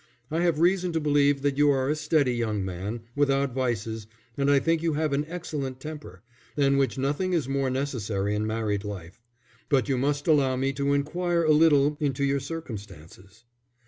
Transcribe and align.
I 0.31 0.41
have 0.41 0.59
reason 0.59 0.91
to 0.93 0.99
believe 0.99 1.43
that 1.43 1.59
you 1.59 1.69
are 1.69 1.87
a 1.87 1.95
steady 1.95 2.33
young 2.33 2.65
man, 2.65 3.01
without 3.15 3.53
vices, 3.53 4.07
and 4.35 4.49
I 4.49 4.57
think 4.57 4.81
you 4.81 4.93
have 4.93 5.13
an 5.13 5.25
excellent 5.27 5.79
temper, 5.79 6.23
than 6.55 6.77
which 6.77 6.97
nothing 6.97 7.33
is 7.33 7.47
more 7.47 7.69
necessary 7.69 8.33
in 8.33 8.47
married 8.47 8.83
life. 8.83 9.21
But 9.69 9.87
you 9.89 9.99
must 9.99 10.25
allow 10.25 10.55
me 10.55 10.73
to 10.73 10.93
inquire 10.93 11.43
a 11.43 11.51
little 11.51 11.97
into 11.99 12.23
your 12.25 12.39
circumstances." 12.39 13.43